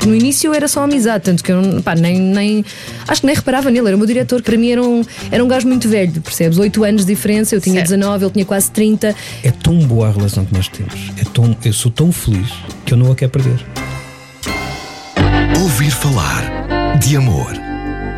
[0.00, 2.64] Porque no início era só amizade, tanto que eu pá, nem, nem.
[3.06, 5.46] Acho que nem reparava nele, era o meu diretor, para mim era um, era um
[5.46, 6.56] gajo muito velho, percebes?
[6.56, 7.90] 8 anos de diferença, eu tinha Certo.
[7.90, 9.14] 19, ele tinha quase 30.
[9.44, 10.94] É tão boa a relação que nós temos.
[11.18, 12.48] É tão, eu sou tão feliz
[12.86, 13.60] que eu não a quero perder.
[15.60, 17.52] Ouvir falar de amor.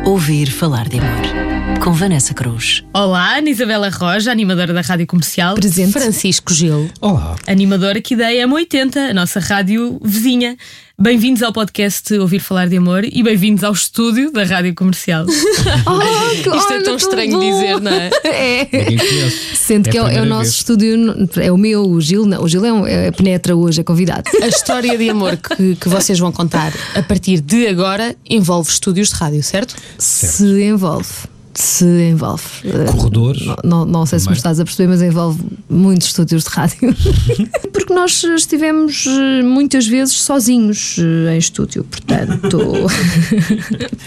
[0.05, 1.43] Ouvir falar de amor.
[1.83, 2.81] Com Vanessa Cruz.
[2.93, 5.55] Olá, Ana Isabela Roja, animadora da Rádio Comercial.
[5.55, 5.91] Presente.
[5.91, 7.35] Francisco Gil, Olá.
[7.45, 10.55] animador aqui da M80, a nossa rádio vizinha.
[10.99, 15.25] Bem-vindos ao podcast Ouvir Falar de Amor e bem-vindos ao estúdio da Rádio Comercial.
[15.27, 18.11] Isto é tão estranho dizer, não é?
[18.23, 18.63] É.
[18.71, 19.55] Ninguém conhece.
[19.55, 20.53] Sendo É que é, é o nosso vez.
[20.53, 23.83] estúdio, é o meu, o Gil, não, o Gil é, um, é penetra hoje, é
[23.83, 24.29] convidado.
[24.41, 29.09] A história de amor que, que vocês vão contar a partir de agora envolve estúdios
[29.09, 29.75] de rádio, certo?
[29.97, 31.32] Se envolve.
[31.55, 32.43] Se envolve.
[32.65, 33.45] Eh, Corredores.
[33.45, 36.95] Não, não, não sei se me estás a perceber, mas envolve muitos estúdios de rádio.
[37.71, 42.57] Porque nós estivemos eh, muitas vezes sozinhos eh, em estúdio, portanto,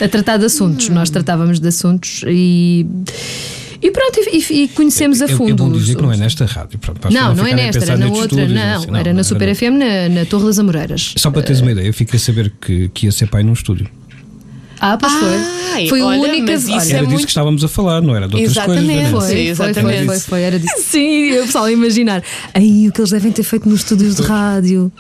[0.00, 0.88] a tratar de assuntos.
[0.88, 2.86] Nós tratávamos de assuntos e.
[3.82, 5.50] E pronto, e, e- conhecemos a É, fundo.
[5.50, 6.78] é bom dizer que não é nesta rádio.
[6.78, 8.76] Pronto, Não, não é nesta, era na outra, não.
[8.78, 11.12] assim, Era na Super FM, na, na Torre das Amoreiras.
[11.16, 13.52] Só para teres uma ideia, eu fiquei a saber que, que ia ser pai num
[13.52, 13.86] estúdio.
[14.80, 15.88] Ah, pois foi.
[15.88, 16.04] Foi a
[16.42, 18.52] mas isso olha, é Era disso muito- que estávamos a falar, não era de outras
[18.52, 18.86] Exatamente.
[18.86, 19.10] coisas.
[19.10, 19.20] Foi.
[19.20, 20.06] Sim, foi, foi, exatamente.
[20.06, 20.74] foi, foi, era disso.
[20.88, 22.22] Sim, o pessoal a imaginar.
[22.54, 24.90] Aí o que eles devem ter feito nos estúdios de rádio.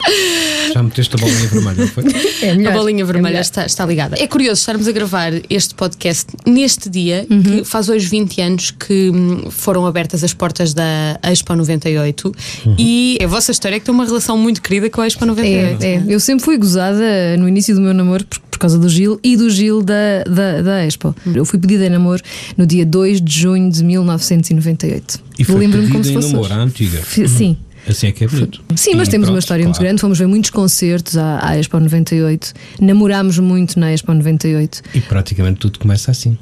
[0.72, 2.04] Já meteste a bolinha vermelha, não foi?
[2.42, 2.72] É A melhor.
[2.74, 4.16] bolinha É vermelha está, está ligada.
[4.18, 9.10] É curioso estarmos a gravar este podcast neste dia, que faz hoje 20 anos que
[9.10, 12.32] hum, foram abertas as portas da Expo 98
[12.78, 15.82] e é a vossa história que tem uma relação muito querida com a Expo 98.
[15.82, 16.02] É, é.
[16.08, 19.36] Eu sempre fui gozada no início do meu namoro por, por causa do Gil e
[19.36, 21.14] do Gil da, da, da Expo.
[21.34, 22.22] Eu fui pedida em namoro
[22.56, 25.18] no dia 2 de junho de 1998.
[25.38, 26.32] E foi Lembro-me como se pedida em fosse.
[26.34, 26.98] namoro, à antiga.
[27.02, 27.56] Fi- Sim.
[27.88, 28.60] Assim é que é bonito.
[28.74, 29.86] Sim, mas E temos uma pronto, história muito claro.
[29.86, 30.00] grande.
[30.00, 32.52] Fomos ver muitos concertos à, à Expo 98.
[32.80, 34.82] Namorámos muito na Expo 98.
[34.92, 36.36] E praticamente tudo começa assim.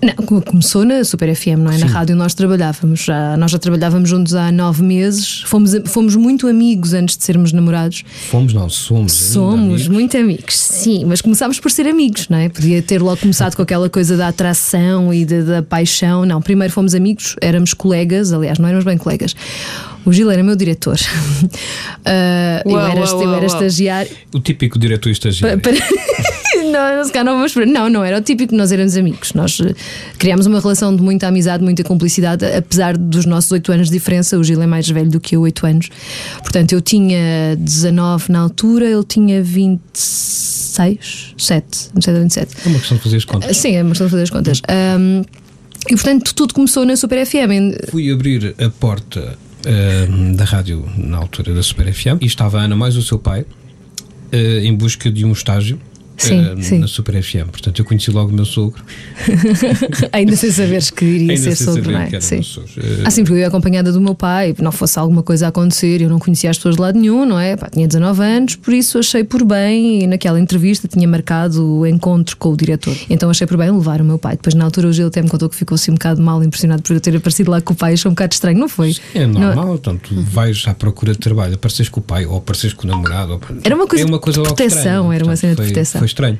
[0.00, 1.78] Não, come- começou na Super FM, não é?
[1.78, 3.00] Na rádio nós trabalhávamos.
[3.00, 5.42] Já, nós já trabalhávamos juntos há nove meses.
[5.46, 8.04] Fomos, fomos muito amigos antes de sermos namorados.
[8.30, 9.12] Fomos, não, somos.
[9.12, 9.88] Somos amigos.
[9.88, 12.48] muito amigos, sim, mas começámos por ser amigos, não é?
[12.48, 16.24] Podia ter logo começado com aquela coisa da atração e da, da paixão.
[16.24, 19.34] Não, primeiro fomos amigos, éramos colegas, aliás, não éramos bem colegas.
[20.04, 20.96] O Gil era meu diretor.
[22.64, 24.10] Eu Uau, era, uau, eu era uau, estagiário.
[24.34, 25.60] O típico diretor estagiário.
[25.60, 25.74] Para-
[26.70, 29.32] não, se calhar não vamos para- Não, não, era o típico, nós éramos amigos.
[29.34, 29.74] Nós eh,
[30.18, 34.38] criámos uma relação de muita amizade, muita cumplicidade, apesar dos nossos oito anos de diferença.
[34.38, 35.88] O Gil é mais velho do que eu, oito anos.
[36.42, 42.56] Portanto, eu tinha 19 na altura, ele tinha 26, 7, 27 ou 27.
[42.64, 43.56] É uma questão de fazer as contas.
[43.56, 44.62] Sim, é uma questão de fazer as contas.
[44.68, 45.22] Ahm,
[45.90, 47.90] e portanto, tudo começou na Super FM.
[47.90, 52.64] Fui abrir a porta ahm, da rádio na altura da Super FM e estava a
[52.64, 53.44] Ana mais o seu pai
[54.32, 55.80] ah, em busca de um estágio
[56.18, 56.78] Sim, ah, sim.
[56.78, 57.48] na Super FM.
[57.50, 58.82] Portanto, eu conheci logo o meu sogro.
[60.12, 62.20] Ainda sem saberes que iria Ainda ser sogro, não é?
[62.20, 62.40] Sim.
[62.76, 66.00] Eh, Assim, porque eu ia acompanhada do meu pai, não fosse alguma coisa a acontecer,
[66.02, 67.56] eu não conhecia as pessoas de lado nenhum, não é?
[67.56, 71.86] Pá, tinha 19 anos, por isso achei por bem, e naquela entrevista tinha marcado o
[71.86, 72.96] encontro com o diretor.
[73.08, 74.36] Então achei por bem levar o meu pai.
[74.36, 76.82] Depois, na altura, o Gil até me contou que ficou assim um bocado mal impressionado
[76.82, 78.96] por eu ter aparecido lá com o pai, achou um bocado estranho, não foi?
[79.14, 82.38] É Não- normal, então tu vais à procura de trabalho, apareces com o pai ou
[82.38, 83.32] apareces com o namorado.
[83.34, 85.52] ou- Era uma coisa é uma de coisa logo proteção, estranha, era uma portanto, cena
[85.54, 85.98] de foi- proteção.
[86.00, 86.38] Foi estranho.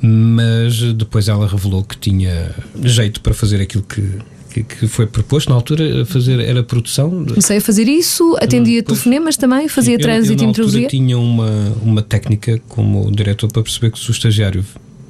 [0.00, 2.50] Mas depois ela revelou que tinha
[2.82, 5.48] jeito para fazer aquilo que, que, foi proposto.
[5.48, 7.24] Na altura, fazer era produção.
[7.24, 10.88] Comecei a fazer isso, atendia Depois- telefonemas também, fazia Eu- eu, trânsito e altura introduzia.
[10.88, 11.48] tinha uma,
[11.82, 14.64] uma técnica como diretor para perceber que se o estagiário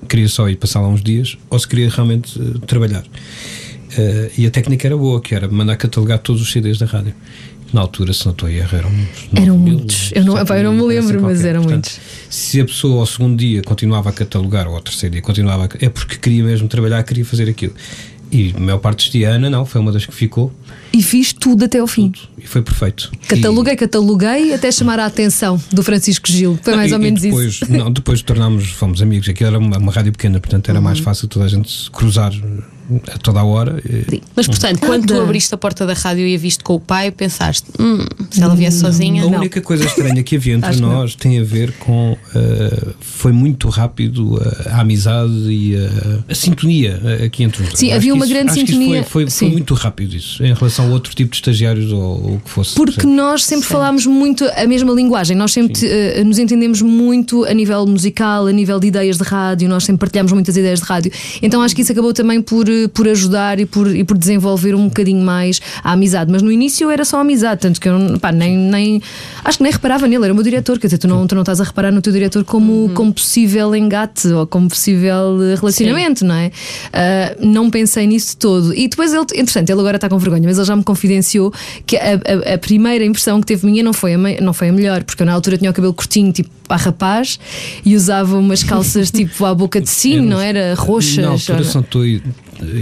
[0.08, 3.04] queria só ir passar lá uns dias ou se queria realmente eh, trabalhar.
[3.96, 7.14] Eh, e a técnica era boa, que era mandar catalogar todos os CDs da rádio.
[7.72, 8.90] Na altura, se não estou a erro, eram
[9.34, 10.12] Eram 9 mil, muitos.
[10.14, 11.48] Eu não- eu não me lembro, mas qualquer.
[11.48, 12.00] eram Portanto, muitos.
[12.28, 15.68] Se a pessoa ao segundo dia continuava a catalogar, ou ao terceiro dia continuava a,
[15.84, 17.72] é porque queria mesmo trabalhar, queria fazer aquilo.
[18.30, 20.52] E a maior parte a Ana não, foi uma das que ficou
[20.92, 22.12] E fiz tudo até ao fim.
[22.36, 23.10] e foi perfeito.
[23.28, 26.58] Cataloguei, cataloguei até chamar a atenção do Francisco Gil.
[26.62, 27.72] Foi mais E- ou e menos depois, isso.
[27.72, 29.28] Não, depois tornámos, fomos amigos.
[29.28, 30.84] Aquilo era uma, uma rádio pequena, portanto era Uhum.
[30.84, 32.32] mais fácil toda a gente se cruzar
[33.14, 33.80] a toda a hora.
[34.12, 36.80] E- Mas portanto, quando tu abriste a porta da rádio e a viste com o
[36.80, 39.22] pai, pensaste, hum, se ela viesse sozinha.
[39.22, 40.92] A única coisa estranha que havia entre não.
[40.92, 42.16] nós tem a ver com.
[42.34, 47.68] eh, foi muito rápido a, a amizade e a, a sintonia eh, aqui entre os
[47.68, 47.78] dois.
[47.78, 49.02] Sim, Acho havia que uma isso- grande acho que isso sintonia.
[49.04, 49.52] Foi, foi, foi Sim.
[49.52, 52.74] muito rápido isso, em relação relação a outro tipo de estagiários ou o que fosse.
[52.74, 57.54] Porque nós sempre falámos muito a mesma linguagem, nós sempre eh, nos entendemos muito a
[57.54, 61.12] nível musical, a nível de ideias de rádio, nós sempre partilhamos muitas ideias de rádio.
[61.40, 64.74] Então acho que isso acabou também por, eh, por ajudar e por, e por desenvolver
[64.74, 66.30] um bocadinho mais a amizade.
[66.30, 69.02] Mas no início era só amizade, tanto que eu pá, nem, nem
[69.44, 70.78] acho que nem reparava nele, era o meu diretor.
[70.78, 73.74] Quer dizer, tu não, tu não estás a reparar no teu diretor como, como possível
[73.74, 76.50] engate ou como possível relacionamento, não é?
[76.92, 78.74] Ah, não pensei nisso todo.
[78.74, 81.52] E depois ele, entretanto, ele agora está com vergonha, mas ele já me confidenciou
[81.86, 84.72] que a, a- a primeira impressão que teve minha não foi, a não foi a
[84.72, 87.38] melhor, porque eu na altura tinha o cabelo curtinho, tipo a rapaz,
[87.84, 90.74] e usava umas calças tipo à boca de sino, não era?
[90.74, 91.16] Roxas.
[91.18, 92.20] Na altura, estou-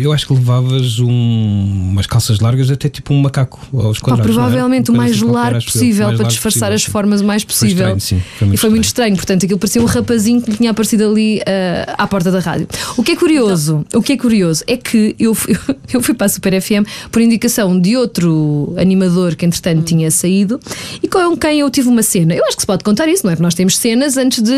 [0.02, 4.34] eu acho que levavas um- umas calças largas, até tipo um macaco aos Pá, quadrados.
[4.36, 4.46] não é?
[4.46, 6.90] provavelmente o Uma coisa mais assim largo possível Mais para largo disfarçar possível, as sim.
[6.90, 7.74] formas o mais Foi possível.
[7.96, 8.90] estranho, sim, foi muito e foi muito estranho.
[9.14, 9.16] estranho.
[9.16, 12.68] Portanto, aquilo parecia um rapazinho que lhe tinha aparecido ali ah, à porta da rádio.
[12.96, 15.56] O que é curioso, o que é curioso é que eu fui,
[15.92, 20.60] eu fui para a Super FM por indicação de outro animador que entretanto tinha saído
[21.02, 22.34] e com quem eu tive uma cena.
[22.34, 23.34] Eu acho que se pode contar isso, não é?
[23.34, 24.52] Porque nós temos cenas antes de.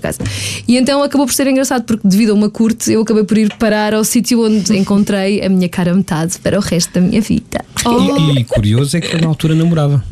[0.00, 0.18] Caso.
[0.66, 3.52] E então acabou por ser engraçado porque devido a uma curte eu acabei por ir
[3.58, 7.64] parar ao sítio onde encontrei a minha cara metade para o resto da minha vida.
[7.86, 10.02] E, e curioso é que eu na altura namorava.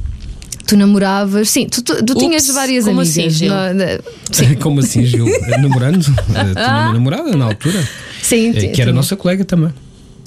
[0.66, 3.16] Tu namoravas, sim, tu, tu- tu tinhas várias como amigas.
[3.18, 3.48] assim, Gil?
[3.54, 5.26] não- não- Como assim, Gil?
[5.60, 6.04] Namorando?
[6.34, 7.88] Eh, Tinha uma namorada na altura.
[8.20, 9.72] Sim, eh, Que era nossa colega também.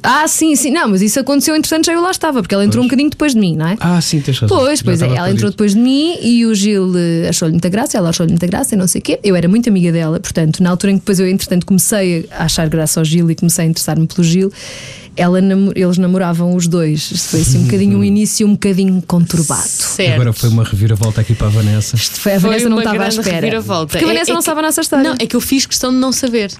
[0.03, 2.83] Ah, sim, sim, não, mas isso aconteceu entretanto já eu lá estava, porque ela entrou
[2.83, 3.77] um bocadinho depois de mim, não é?
[3.79, 4.57] Ah, sim, tens razão.
[4.57, 5.49] Pois, pois é, ela entrou perdido.
[5.51, 8.77] depois de mim e o Gil eh, achou-lhe muita graça, ela achou-lhe muita graça e
[8.77, 9.19] não sei o quê.
[9.23, 12.45] Eu era muito amiga dela, portanto, na altura em que depois eu, entretanto, comecei a
[12.45, 14.51] achar graça ao Gil e comecei a interessar-me pelo Gil,
[15.17, 15.39] ela
[15.75, 17.11] eles namoravam os dois.
[17.11, 19.67] Isto foi assim um bocadinho um início um bocadinho conturbado.
[19.67, 20.13] Certo.
[20.13, 21.97] Agora foi uma reviravolta aqui para a Vanessa.
[21.97, 23.35] Isto foi, a Foi Vanessa não uma estava à espera.
[23.35, 23.87] reviravolta.
[23.87, 25.03] Porque a É- Vanessa é não que- estava nessa história.
[25.09, 26.51] Não, é que eu fiz questão de não saber.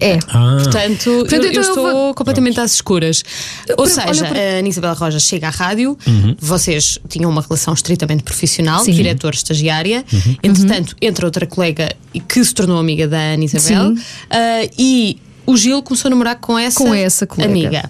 [0.00, 0.18] É.
[0.28, 3.22] Ah, Portanto, Portanto, eu, eu então eu estou vou- completamente às escuras.
[3.70, 5.96] Ou por- seja, olha, por- a Ana Isabel Rojas chega à rádio,
[6.38, 8.92] vocês tinham uma relação estritamente profissional, Sim.
[8.92, 10.04] diretor, estagiária.
[10.42, 11.88] Entretanto, entra outra colega
[12.28, 14.02] que se tornou amiga da Ana Isabel Sim.
[14.30, 17.50] ah, e o Gil começou a namorar com essa, Com essa colega.
[17.50, 17.88] amiga.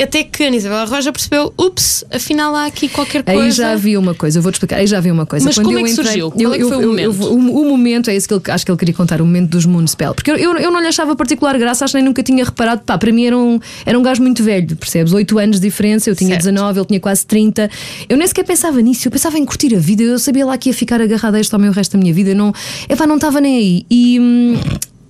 [0.00, 3.40] Até que a Ana Isabel Roja percebeu: ups, afinal há aqui qualquer coisa.
[3.42, 5.44] Aí já havia uma coisa, eu vou-te explicar, aí já havia uma coisa.
[5.46, 6.30] Mas Quando como eu é que entrei- surgiu?
[6.32, 7.22] Qual é que foi o eu- momento?
[7.22, 9.50] eu- o, o momento é esse que ele, acho que ele queria contar, o momento
[9.50, 10.12] dos Moonspell.
[10.14, 12.82] Porque eu, eu, eu não lhe achava particular graça, acho que nem nunca tinha reparado.
[12.84, 15.12] Pá, para mim era um, era um gajo muito velho, percebes?
[15.12, 16.42] 8 anos de diferença, eu tinha Certo.
[16.44, 17.70] 19, ele tinha quase 30.
[18.08, 20.70] Eu nem sequer pensava nisso, eu pensava em curtir a vida, eu sabia lá que
[20.70, 22.30] ia ficar agarrada a este homem o resto da minha vida.
[22.30, 22.52] Eu não,
[22.88, 23.86] epá, não estava nem aí.
[23.88, 24.18] E.
[24.20, 24.54] hum,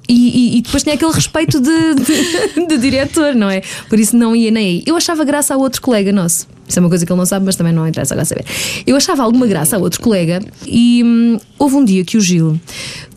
[0.09, 0.15] e,
[0.55, 3.63] e- e depois tinha aquele respeito de, de, de diretor, não é?
[3.89, 4.83] Por isso não ia nem aí.
[4.87, 6.47] Eu achava graça a outro colega nosso.
[6.67, 8.45] Isso é uma coisa que ele não sabe, mas também não interessa agora saber.
[8.87, 12.59] Eu achava alguma graça a outro colega e hum, houve um dia que o Gil,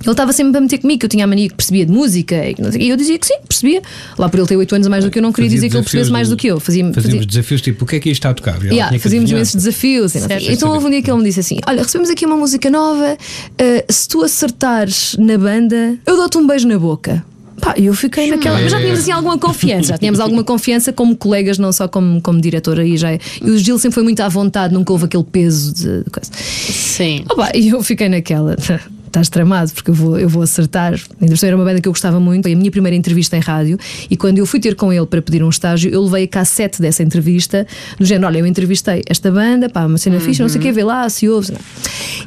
[0.02, 2.36] ele estava sempre a meter comigo, que eu tinha a mania que percebia de música
[2.36, 3.82] e, e eu dizia que sim, percebia.
[4.18, 5.70] Lá por ele ter 8 anos a mais do que eu, não queria Fazia dizer
[5.70, 6.60] que ele percebesse mais de- do que eu.
[6.60, 8.62] Fazia, Fazíamos fazia, desafios tipo: o que é que isto está a tocar?
[8.64, 10.12] Yeah, fazíamos imensos desafios.
[10.12, 10.52] Certo.
[10.52, 13.18] Então houve um dia que ele me disse assim: Olha, recebemos aqui uma música nova.
[13.58, 17.26] eh, se tu acertares na banda, eu dou-te um beijo na boca.
[17.62, 18.60] Pá, eu fiquei naquela.
[18.60, 22.22] Mas já tínhamos assim alguma confiança, já tínhamos alguma confiança como colegas, não só como,
[22.22, 22.86] como diretora.
[22.86, 26.04] E, já, e o Gil sempre foi muito à vontade, nunca houve aquele peso de,
[26.04, 26.32] de coisa.
[26.34, 27.24] Sim.
[27.30, 28.56] Opa, e eu fiquei naquela.
[29.08, 31.00] Estás tramado, porque eu vou, eu vou acertar.
[31.20, 32.44] Ainda era uma banda que eu gostava muito.
[32.44, 33.80] Foi a minha primeira entrevista em rádio.
[34.12, 36.82] E quando eu fui ter com ele para pedir um estágio, eu levei a cassete
[36.82, 37.66] dessa entrevista,
[37.98, 40.72] do género: olha, eu entrevistei esta banda, pá, uma cena fixe, não sei o quê,
[40.72, 41.54] vê lá, se ouve.
[41.54, 41.60] Não.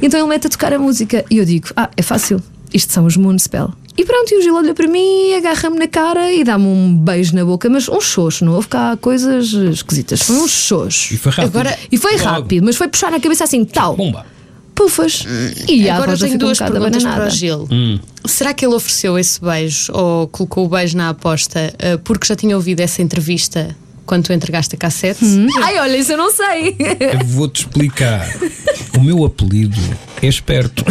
[0.03, 2.43] Então ele mete a tocar a música e eu digo: ah, é fácil,
[2.73, 3.73] isto são os Moonspell.
[3.97, 7.35] E pronto, e o Gil olha para mim, agarra-me na cara e dá-me um beijo
[7.35, 11.13] na boca, mas um xoxo, não houve cá coisas esquisitas, foi um xoxo.
[11.13, 11.51] E foi rápido.
[11.59, 12.25] Agora- E foi Logo.
[12.25, 14.25] rápido, mas foi puxar na cabeça assim, tal Pumba.
[14.75, 15.25] pufas.
[15.69, 17.69] E Agora tenho um duas bocado perguntas para o Gil.
[17.71, 17.99] Hum.
[18.25, 22.35] Será que ele ofereceu esse beijo ou colocou o beijo na aposta eh, porque já
[22.37, 23.77] tinha ouvido essa entrevista
[24.07, 25.25] quando tu entregaste a cassete?
[25.63, 26.77] Ai, olha, isso eu não sei.
[26.79, 28.29] Eu vou-te explicar.
[28.97, 29.77] O meu apelido
[30.23, 30.85] é esperto.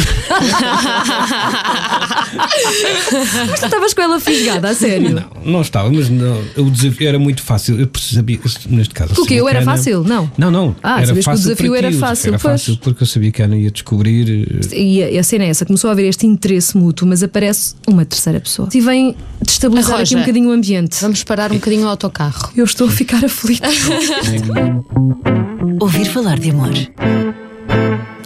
[3.50, 5.10] Mas tu estavas com ela fisgada, a sério.
[5.12, 7.80] Não, não estava, mas não, o desafio era muito fácil.
[7.80, 8.40] Eu sabia,
[8.70, 9.14] neste caso.
[9.14, 9.22] O quê?
[9.24, 10.04] sabia Eu era Ana- fácil?
[10.04, 10.32] Não.
[10.38, 10.76] Não, não.
[10.82, 12.62] Ah, era sabias que o fácil desafio era ti, fácil, Era pois.
[12.62, 14.48] fácil porque eu sabia que a Ana ia descobrir.
[14.72, 17.76] eh, E a, a cena é essa, começou a haver este interesse mútuo, mas aparece
[17.88, 18.70] uma terceira pessoa.
[18.74, 20.98] E vem destabilizar aqui um bocadinho o ambiente.
[21.02, 22.52] Vamos parar um bocadinho o autocarro.
[22.56, 23.70] Eu estou a ficar aflita.
[25.80, 26.74] Ouvir falar de amor.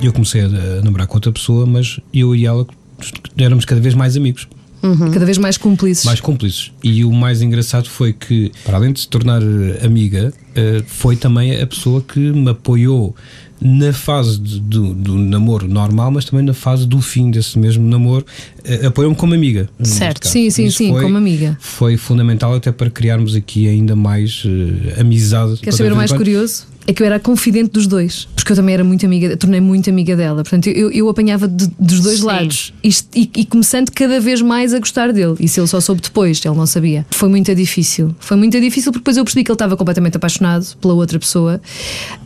[0.02, 2.66] Eu comecei a, a namorar com outra pessoa, mas eu e ela
[3.38, 4.48] éramos cada vez mais amigos.
[5.14, 6.04] Cada vez mais cúmplices.
[6.04, 6.72] mais cúmplices.
[6.84, 11.16] E o mais engraçado foi que, para além de se tornar eh, amiga, eh, foi
[11.16, 13.16] também a pessoa que me apoiou
[13.66, 17.88] na fase de- do, do namoro normal, mas também na fase do fim desse mesmo
[17.88, 18.26] namoro,
[18.66, 19.70] eh, apoiou-me como amiga.
[19.82, 20.28] Certo.
[20.28, 21.58] Sim, sim, Isso sim, como amiga.
[21.62, 25.58] Foi fundamental até para criarmos aqui ainda mais eh, amizade.
[25.62, 26.66] Queres saber o mais curioso?
[26.88, 29.62] É que eu era a confidente dos dois, porque eu também era muito amiga, tornei
[29.62, 30.44] muito amiga dela.
[30.44, 32.26] Portanto, eu, eu apanhava de- dos dois Sim.
[32.26, 35.36] lados Isto- e, e começando cada vez mais a gostar dele.
[35.40, 37.06] E se ele só soube depois, ele não sabia.
[37.12, 38.14] Foi muito difícil.
[38.20, 41.62] Foi muito difícil porque depois eu percebi que ele estava completamente apaixonado pela outra pessoa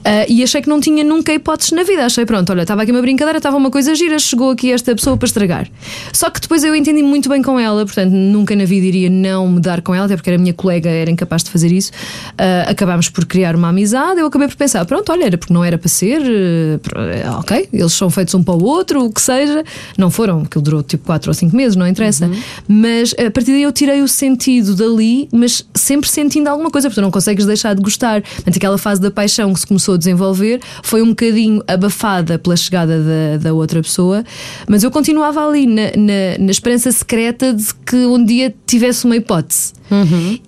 [0.03, 2.05] ah, e achei que não tinha nunca hipóteses na vida.
[2.05, 5.17] Achei, pronto, olha, estava aqui uma brincadeira, estava uma coisa gira, chegou aqui esta pessoa
[5.17, 5.67] para estragar.
[6.13, 9.47] Só que depois eu entendi muito bem com ela, portanto, nunca na vida iria não
[9.51, 11.91] me dar com ela, até porque era minha colega, era incapaz de fazer isso.
[12.37, 14.19] Ah, acabámos por criar uma amizade.
[14.19, 16.79] Eu acabei por pensar, pronto, olha, era porque não era para ser, eh,
[17.23, 19.63] eh, ok, eles são feitos um para o outro, o que seja.
[19.97, 22.29] Não foram, que ele durou tipo 4 ou 5 meses, não interessa.
[22.67, 26.99] Mas a partir daí eu tirei o sentido dali, mas sempre sentindo alguma coisa, porque
[26.99, 28.21] tu não consegues deixar de gostar.
[28.21, 32.55] Portanto, aquela fase da paixão que se começou a desenvolver foi um bocadinho abafada pela
[32.55, 34.23] chegada da, da outra pessoa,
[34.67, 39.15] mas eu continuava ali na, na, na esperança secreta de que um dia tivesse uma
[39.15, 39.77] hipótese.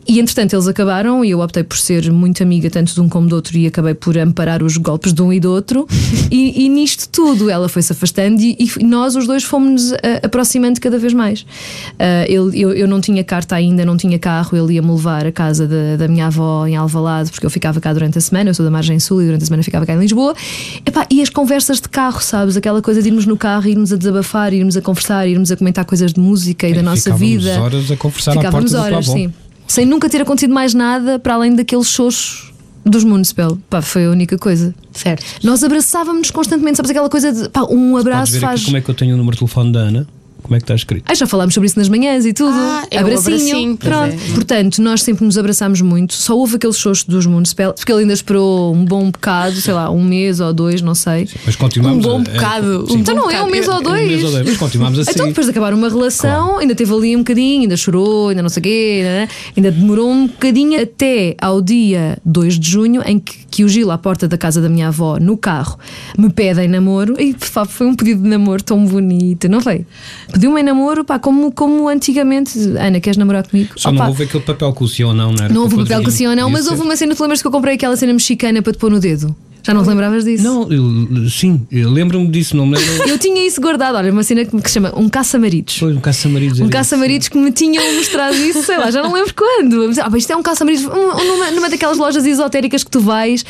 [0.08, 3.27] E entretanto eles acabaram e eu optei por ser muito amiga tanto de um como
[3.27, 5.88] do outro e acabei por amparar os golpes de um e do outro.
[6.31, 9.91] e, e nisto tudo ela foi-se afastando e, e nós os dois fomos
[10.24, 11.46] aproximando cada vez mais.
[11.98, 15.31] Ah, ele- eu, eu não tinha carta ainda, não tinha carro, ele ia-me levar à
[15.31, 18.53] casa da, da minha avó em Alvalade porque eu ficava cá durante a semana, eu
[18.53, 20.34] sou da margem sul e durante a semana ficava cá em Lisboa.
[20.86, 22.55] Epá, e as conversas de carro, sabes?
[22.58, 25.86] Aquela coisa de irmos no carro, irmos a desabafar, irmos a conversar, irmos a comentar
[25.86, 27.62] coisas de música e da nossa Ficávamos vida.
[27.62, 29.17] horas a conversar à Ficávamos porta do horas, avó.
[29.17, 29.34] sim.
[29.67, 32.49] Sem nunca ter acontecido mais nada para além daqueles xoxos
[32.86, 33.58] dos Municipal.
[33.70, 34.74] Pá, foi a única coisa.
[34.92, 35.26] Certo.
[35.44, 38.60] Nós abraçávamos constantemente, sabes aquela coisa de pá, um Podes abraço ver faz.
[38.62, 40.08] aqui como é que eu tenho o número de telefone da Ana.
[40.50, 41.03] Como é que está escrito?
[41.08, 42.50] Ah, já falámos sobre isso nas manhãs e tudo.
[42.56, 43.36] Ah, é abracinho.
[43.36, 44.15] abracinho, Pronto.
[44.15, 44.34] é.
[44.34, 46.15] Portanto, nós sempre nos abraçámos muito.
[46.15, 49.91] Só houve aquele xoxo dos Municipal, porque ele ainda esperou um bom bocado, sei lá,
[49.91, 51.29] um mês ou dois, não sei.
[51.46, 52.88] Mas continuamos Um bom a- bocado.
[52.89, 52.98] sim.
[52.98, 54.08] Então não é um mês ou Um dois.
[54.08, 55.12] mês ou dois, mas continuamos assim.
[55.12, 58.50] Então, depois de acabar uma relação, ainda teve ali um bocadinho, ainda chorou, ainda não
[58.50, 59.27] sei o quê, né?
[59.56, 63.91] ainda demorou um bocadinho até ao dia 2 de junho, em que, que o Gil,
[63.91, 65.77] à porta da casa da minha avó, no carro,
[66.18, 67.15] me pede em namoro.
[67.20, 67.36] E
[67.68, 69.86] foi um pedido de namoro tão bonito, não foi?
[70.39, 72.58] Pediu-me em namoro, pá, como, como antigamente.
[72.79, 73.74] Ana, queres namorar comigo?
[73.75, 75.53] Só não houve aquele papel com o ou não, não era?
[75.53, 77.51] não houve o papel sim ou não, mas houve uma cena, tu lembras que eu
[77.51, 79.36] comprei aquela cena mexicana para te pôr no dedo?
[79.62, 80.41] Já não te lembravas disso?
[80.46, 83.03] Não, eu- sim, eu lembro-me disso, não me lembro.
[83.10, 85.77] Eu tinha isso guardado, olha, uma cena que que se chama um caça-maridos.
[85.77, 86.62] Foi um caça-maridos.
[86.62, 89.91] Um caça-maridos que me tinham mostrado isso, sei lá, já não lembro quando.
[90.01, 93.43] Ah, isto é um caça-maridos um- numa, numa daquelas lojas esotéricas que tu vais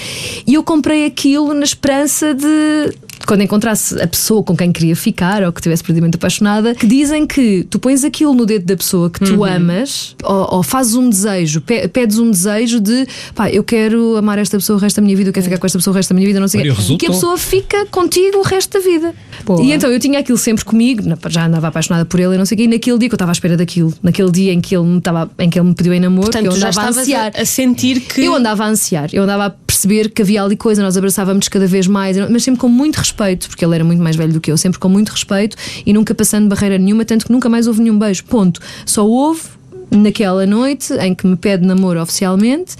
[0.47, 2.91] e eu comprei aquilo na esperança de.
[3.29, 7.27] Quando encontrasse a pessoa com quem queria ficar ou que estivesse perdidamente apaixonada, que dizem
[7.27, 11.07] que tu pões aquilo no dedo da pessoa que tu amas ou, ou fazes um
[11.07, 13.05] desejo, pe- pedes um desejo de
[13.35, 15.65] pá, eu quero amar esta pessoa o resto da minha vida, eu quero ficar com
[15.67, 16.77] esta pessoa o resto da minha vida, não sei o Olha, quê.
[16.77, 16.95] resultou.
[16.95, 19.13] E que a pessoa fica contigo o resto da vida.
[19.61, 22.55] E então eu tinha aquilo sempre comigo, já andava apaixonada por ele e não sei
[22.55, 24.75] o quê, e naquele dia que eu estava à espera daquilo, naquele dia em que
[24.75, 26.87] ele me, estava, em que ele me pediu em namoro, Portanto, eu tu já andava
[26.87, 27.31] a ansiar.
[27.35, 28.21] a, a sentir que.
[28.25, 31.65] Eu andava a ansiar, eu andava a perceber que havia ali coisa, nós abraçávamos cada
[31.65, 34.51] vez mais, mas sempre com muito respeito, porque ele era muito mais velho do que
[34.51, 35.55] eu, sempre com muito respeito
[35.85, 38.25] e nunca passando barreira nenhuma, tanto que nunca mais houve nenhum beijo.
[38.25, 38.59] Ponto.
[38.85, 39.41] Só houve
[39.89, 42.75] naquela noite em que me pede namoro oficialmente,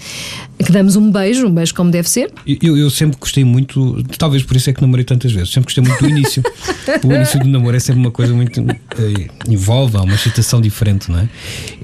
[0.58, 2.30] que damos um beijo, um beijo como deve ser.
[2.46, 5.82] Eu, eu sempre gostei muito, talvez por isso é que namorei tantas vezes, sempre gostei
[5.82, 6.42] muito do início.
[7.02, 8.60] o início do namoro é sempre uma coisa muito.
[8.60, 11.28] eh, envolve, há uma excitação diferente, não é?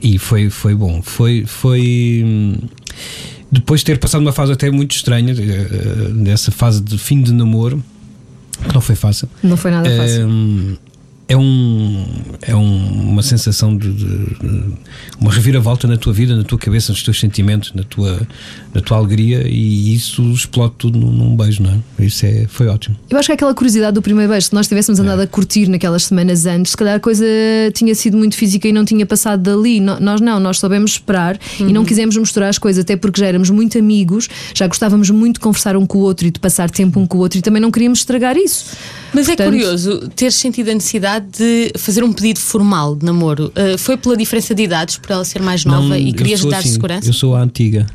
[0.02, 1.00] E foi, foi bom.
[1.00, 1.44] Foi.
[1.46, 2.54] foi hum,
[3.50, 7.22] depois de ter passado uma fase até muito estranha, eh, eh, dessa fase de fim
[7.22, 7.82] de namoro,
[8.66, 9.28] que não foi fácil.
[9.42, 10.26] Não foi nada fácil.
[10.26, 10.76] Hum,
[11.28, 12.04] é, um,
[12.42, 14.72] é um- uma sensação de, de- de-
[15.20, 18.20] uma reviravolta na tua vida, na tua cabeça, nos teus sentimentos, na tua,
[18.72, 22.04] na tua alegria e isso explode tudo num, num beijo, não é?
[22.04, 22.96] Isso é, foi ótimo.
[23.10, 25.68] Eu acho que é aquela curiosidade do primeiro beijo, se nós tivéssemos andado a curtir
[25.68, 27.24] naquelas semanas antes, se calhar a coisa
[27.74, 29.80] tinha sido muito física e não tinha passado dali.
[29.80, 33.26] No- Nós não, nós soubemos esperar e não quisemos misturar as coisas, até porque já
[33.26, 36.70] éramos muito amigos, já gostávamos muito de conversar um com o outro e de passar
[36.70, 38.66] tempo um com o outro e também não queríamos estragar isso.
[39.14, 43.52] Mas é Portanto- curioso ter sentido a necessidade de fazer um pedido formal de namoro.
[43.56, 46.58] Uh, foi pela diferença de idades, por ela ser mais nova Não, e querias dar
[46.58, 47.08] assim, segurança?
[47.08, 47.86] Eu sou a antiga.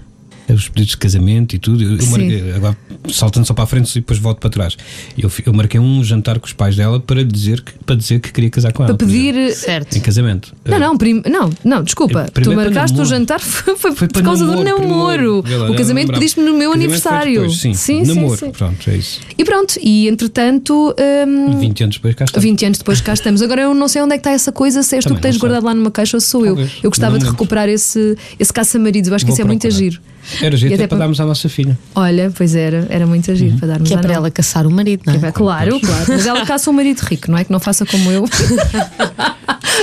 [0.47, 1.83] É Os pedidos de casamento e tudo.
[1.83, 2.09] Eu, eu Sim.
[2.11, 2.77] marquei, agora
[3.11, 4.77] saltando só para a frente e depois volto para trás.
[5.17, 8.31] Eu, eu marquei um jantar com os pais dela para dizer que, para dizer que
[8.31, 8.95] queria casar com ela.
[8.95, 9.53] Para pedir.
[9.53, 9.97] Certo.
[9.97, 10.53] Em casamento.
[10.65, 11.21] Não, não, prim...
[11.29, 12.27] não, não, desculpa.
[12.33, 15.43] Tu marcaste o jantar foi, foi Foi por causa namoro, do namoro.
[15.47, 17.41] lá, O casamento pediste-me no meu aniversário.
[17.41, 18.37] depois, sim, sim, sim, namoro.
[18.37, 18.51] sim.
[18.51, 19.19] Pronto, é isso.
[19.37, 20.95] E pronto, e entretanto.
[21.27, 22.39] hum, 20 anos depois cá está.
[22.39, 23.41] 20 anos depois cá estamos.
[23.41, 25.27] Agora eu não sei onde é que está essa coisa, se és tu Também que
[25.29, 26.55] tens guardado lá numa caixa ou sou eu.
[26.55, 26.71] Talvez.
[26.83, 29.09] Eu gostava Não de recuperar esse, esse caça-maridos.
[29.09, 30.01] Eu acho que Vou isso é muito procurar.
[30.23, 30.45] Giro.
[30.45, 31.77] Era jeito até para darmos à nossa filha.
[31.95, 34.71] Olha, pois era, era muito giro para darmos Que é à para ela caçar o
[34.71, 35.17] marido, não é?
[35.17, 36.05] É, Claro, claro.
[36.07, 37.43] Mas ela caça um marido rico, não é?
[37.43, 38.25] Que não faça como eu.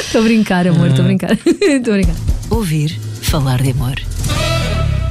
[0.05, 1.33] Estou a brincar, amor, estou a brincar.
[1.47, 2.15] Estou a brincar.
[2.51, 3.97] Ouvir falar de amor.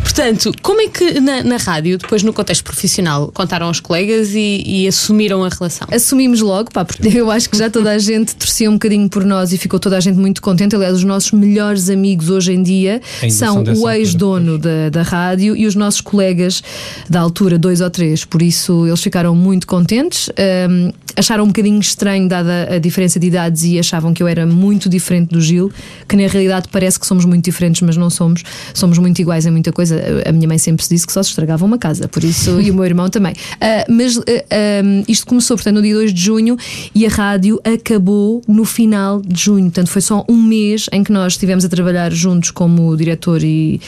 [0.08, 4.64] Portanto, como é que na, na rádio, depois no contexto profissional, contaram aos colegas e,
[4.66, 5.86] e assumiram a relação?
[5.92, 9.26] Assumimos logo, pá, porque eu acho que já toda a gente torcia um bocadinho por
[9.26, 10.74] nós e ficou toda a gente muito contente.
[10.78, 15.58] Aliás, os nossos melhores amigos hoje em dia Ainda são o ex-dono da, da rádio
[15.58, 16.64] e os nossos colegas
[17.10, 18.24] da altura, dois ou três.
[18.24, 20.30] Por isso, eles ficaram muito contentes.
[20.70, 24.46] Hum, acharam um bocadinho estranho, dada a diferença de idades, e achavam que eu era
[24.46, 25.72] muito diferente do Gil,
[26.08, 28.44] que na realidade parece que somos muito diferentes, mas não somos.
[28.74, 29.97] Somos muito iguais em muita coisa.
[30.26, 32.72] A minha mãe sempre se disse que só se estragava uma casa, por isso, e
[32.72, 33.34] o meu irmão também.
[33.60, 36.58] Ah, mas ah, ah, isto começou, portanto, no dia 2 de junho
[36.94, 39.66] e a rádio acabou no final de junho.
[39.66, 43.80] Portanto, foi só um mês em que nós estivemos a trabalhar juntos como diretor e,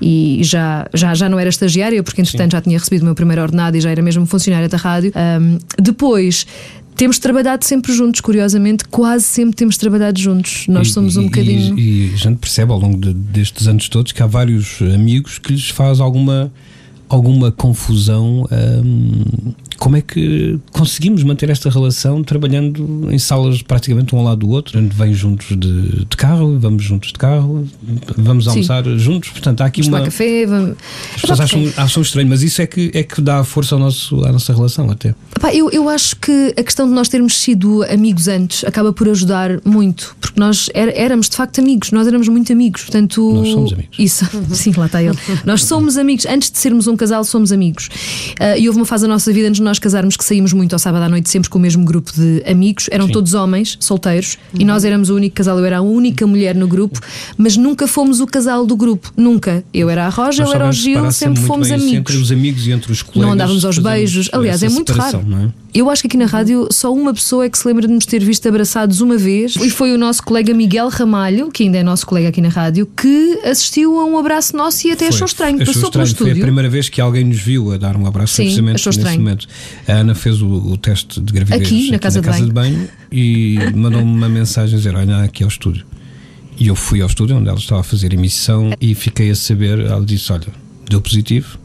[0.00, 3.42] e já, já, já não era estagiária, porque entretanto já tinha recebido o meu primeiro
[3.42, 5.12] ordenado e já era mesmo funcionária da rádio.
[5.14, 6.46] Ahm, depois.
[6.98, 10.66] Temos trabalhado sempre juntos, curiosamente, quase sempre temos trabalhado juntos.
[10.66, 11.78] Nós E- somos um e- bocadinho.
[11.78, 15.38] E, e a gente percebe ao longo de- destes anos todos que há vários amigos
[15.38, 16.52] que lhes faz alguma,
[17.08, 18.46] alguma confusão.
[18.84, 24.40] hum, como é que conseguimos manter esta relação trabalhando em salas praticamente um ao lado
[24.40, 24.76] do outro?
[24.80, 27.64] Gente vem juntos de, de carro, vamos juntos de carro,
[28.16, 28.50] vamos Sim.
[28.50, 29.30] almoçar juntos.
[29.30, 29.98] Portanto, há aqui Vamos uma.
[30.00, 30.76] tomar café, vamos.
[31.14, 34.24] As pessoas acham, acham estranho, mas isso é que, é que dá força ao nosso,
[34.24, 35.14] à nossa relação até.
[35.36, 39.08] Epá, eu, eu acho que a questão de nós termos sido amigos antes acaba por
[39.08, 43.32] ajudar muito, porque nós era- éramos de facto amigos, nós éramos muito amigos, portanto.
[43.32, 43.96] Nós somos amigos.
[43.96, 45.16] Isso, sim, lá está ele.
[45.46, 47.88] nós somos amigos, antes de sermos um casal, somos amigos.
[48.38, 50.74] Ah, e houve uma fase da nossa vida antes de nós casarmos que saímos muito
[50.74, 53.12] ao sábado à noite, sempre com o mesmo grupo de amigos, eram Sim.
[53.12, 56.68] todos homens, solteiros, e nós éramos o único casal, eu era a única mulher no
[56.68, 57.00] grupo,
[57.36, 59.64] mas nunca fomos o casal do grupo, nunca.
[59.72, 61.92] Eu era a Roja, eu era o Gil, sempre fomos amigos.
[61.92, 63.26] Entre os amigos e entre os colegas.
[63.26, 64.28] Não andávamos aos beijos.
[64.32, 65.24] Aliás, é muito raro.
[65.74, 65.78] É?
[65.78, 68.06] Eu acho que aqui na rádio só uma pessoa é que se lembra de nos
[68.06, 71.82] ter visto abraçados uma vez e foi o nosso colega Miguel Ramalho, que ainda é
[71.82, 75.08] nosso colega aqui na rádio, que assistiu a um abraço nosso e até Foi.
[75.08, 75.62] achou estranho.
[75.62, 76.16] Achou Passou pelo estranho.
[76.16, 76.42] Foi a estúdio.
[76.42, 79.20] primeira vez que alguém nos viu a dar um abraço Sim, precisamente achou nesse estranho.
[79.20, 79.46] momento.
[79.86, 83.58] A Ana fez o, o teste de gravidez Aqui, na casa de de banho e
[83.74, 85.84] mandou-me uma mensagem a dizer: Olha, aqui ao estúdio.
[86.58, 89.78] E eu fui ao estúdio onde ela estava a fazer emissão e fiquei a saber.
[89.78, 90.48] Ela disse: Olha,
[90.88, 91.58] deu positivo,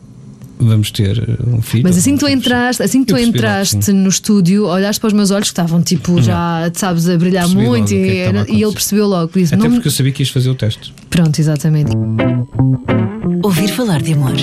[0.60, 1.84] vamos ter uh, um filho.
[1.84, 3.92] Mas assim que tu entraste, assim que tu logo, entraste sim.
[3.94, 7.62] no estúdio, olhaste para os meus olhos que estavam tipo já, sabes, a brilhar Percebi
[7.64, 9.32] logo muito é e, que estava a era- e ele percebeu logo.
[9.34, 10.94] Disse, Até não, porque eu sabia que ias fazer o teste.
[11.10, 11.92] Pronto, exatamente.
[13.44, 14.34] Ouvir falar de amor.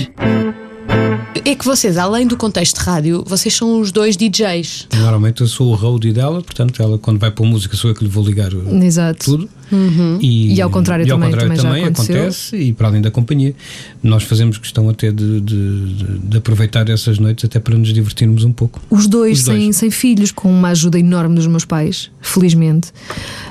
[1.44, 4.88] É que vocês, além do contexto de rádio, vocês são os dois DJs.
[4.94, 7.94] Normalmente eu sou o roadie dela, portanto, ela quando vai para a música sou eu
[7.94, 9.24] que lhe vou ligar uh, Exato.
[9.24, 9.48] tudo.
[9.72, 10.18] Uhum.
[10.20, 12.16] E ao contrário e ao também- contrário também aconteceu.
[12.16, 13.54] acontece, e para além da companhia.
[14.02, 18.52] Nós fazemos questão até de, de- de- aproveitar essas noites até para nos divertirmos um
[18.52, 18.80] pouco.
[18.90, 19.58] Os dois, Os dois.
[19.62, 22.88] Sem, sem filhos, com uma ajuda enorme dos meus pais, felizmente.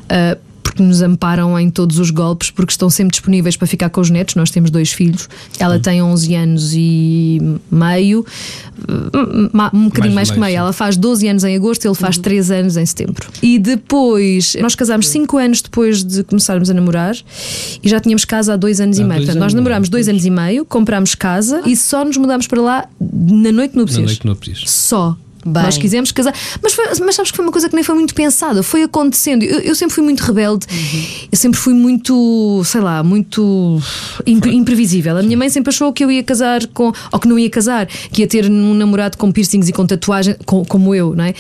[0.09, 0.37] Ah,
[0.69, 4.11] porque nos amparam em todos os golpes, porque estão sempre disponíveis para ficar com os
[4.11, 4.35] netos.
[4.35, 5.27] Nós temos dois filhos.
[5.57, 8.23] Ela tem 11 anos e meio,
[8.87, 10.57] um, um bocadinho mais, Mais que meio, sim.
[10.57, 13.27] Ela faz 12 anos em agosto, ele faz 3 anos em setembro.
[13.41, 17.15] E depois, nós casámos 5 anos depois de começarmos a namorar
[17.83, 19.21] e já tínhamos casa há 2 anos Há e meio.
[19.21, 20.13] Portanto, nós namorámos 2 pois.
[20.13, 24.05] anos e meio, comprámos casa e só nos mudámos para lá na noite Na núpcias.
[24.05, 24.63] noite no Pris.
[24.67, 25.17] Só.
[25.45, 25.63] Bem.
[25.63, 26.33] Nós quisemos casar.
[26.61, 29.43] Mas, foi- mas sabes que foi uma coisa que nem foi muito pensada, foi acontecendo.
[29.43, 30.65] Eu, eu sempre fui muito rebelde,
[31.31, 33.79] eu sempre fui muito, sei lá, muito
[34.25, 35.17] impre- imprevisível.
[35.17, 36.91] A minha mãe sempre achou que eu ia casar com.
[37.11, 40.35] ou que não ia casar, que ia ter um namorado com piercings e com tatuagem,
[40.45, 41.33] com- como eu, não é?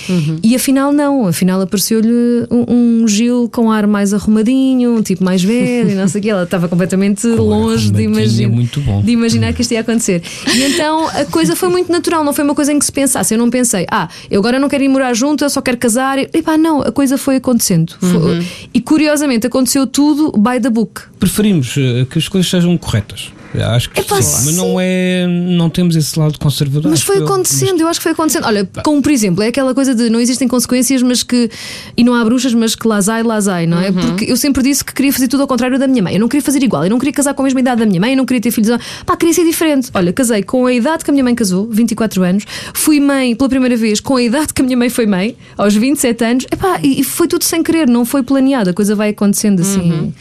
[0.43, 1.27] E afinal, não.
[1.27, 2.09] Afinal, apareceu-lhe
[2.49, 6.23] um, um Gil com ar mais arrumadinho, um tipo mais velho, e não sei o
[6.23, 6.29] quê.
[6.29, 8.03] Ela estava completamente longe de
[8.47, 9.01] bom.
[9.01, 10.21] De imaginar que isto ia acontecer.
[10.55, 13.33] E então a coisa foi muito natural, não foi uma coisa em que se pensasse.
[13.33, 16.17] Eu não pensei, ah, eu agora não quero ir morar junto, eu só quero casar.
[16.19, 17.95] E pá, não, a coisa foi acontecendo.
[17.99, 21.01] Foi- E curiosamente aconteceu tudo by the book.
[21.19, 23.31] Preferimos eh, que as coisas sejam corretas.
[23.75, 25.25] Acho que Epá, sim, mas não é.
[25.27, 26.89] Não temos esse lado conservador.
[26.89, 28.45] Mas foi acontecendo, eu acho que foi acontecendo.
[28.45, 31.49] Olha, como por exemplo, é aquela coisa de não existem consequências, mas que.
[31.97, 33.91] E não há bruxas, mas que lazai, lazai, não é?
[33.91, 36.13] Porque eu sempre disse que queria fazer tudo ao contrário da minha mãe.
[36.13, 37.99] Eu não queria fazer igual, eu não queria casar com a mesma idade da minha
[37.99, 38.69] mãe, eu não queria ter filhos.
[39.05, 39.89] Pá, queria ser diferente.
[39.93, 42.43] Olha, casei com a idade que a minha mãe casou, 24 anos.
[42.73, 45.75] Fui mãe pela primeira vez com a idade que a minha mãe foi mãe, aos
[45.75, 46.45] 27 anos.
[46.51, 50.13] Epá, e e foi tudo sem querer, não foi planeado, a coisa vai acontecendo assim.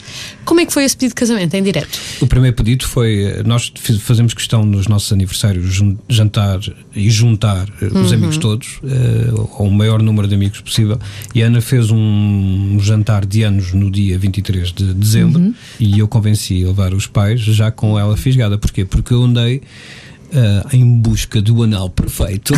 [0.45, 1.99] Como é que foi esse pedido de casamento em direto?
[2.21, 6.61] O primeiro pedido foi: eh, nós fazemos questão nos nossos aniversários jantar
[6.95, 10.99] e juntar eh, os amigos todos, eh, ou o maior número de amigos possível.
[11.35, 16.09] E a Ana fez um, jantar de anos no dia 23 de dezembro e eu
[16.09, 18.59] convenci a levar os pais já com ela fisgada.
[18.59, 18.85] Porquê?
[18.85, 19.63] Porque eu andei.
[20.33, 22.53] eh, em busca do anel perfeito